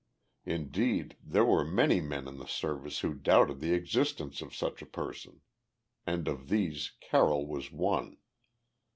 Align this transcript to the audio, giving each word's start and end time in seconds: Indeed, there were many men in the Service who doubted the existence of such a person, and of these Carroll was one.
Indeed, 0.47 1.15
there 1.23 1.45
were 1.45 1.63
many 1.63 2.01
men 2.01 2.27
in 2.27 2.37
the 2.39 2.47
Service 2.47 3.01
who 3.01 3.13
doubted 3.13 3.59
the 3.59 3.73
existence 3.75 4.41
of 4.41 4.55
such 4.55 4.81
a 4.81 4.87
person, 4.87 5.41
and 6.07 6.27
of 6.27 6.49
these 6.49 6.93
Carroll 7.01 7.45
was 7.45 7.71
one. 7.71 8.17